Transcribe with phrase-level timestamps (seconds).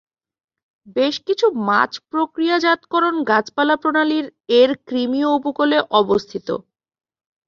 [0.95, 4.25] বেশ কিছু মাছ-প্রক্রিয়াজাতকরণ গাছপালা প্রণালীর
[4.59, 6.47] এর ক্রিমীয় উপকূলে অবস্থিত।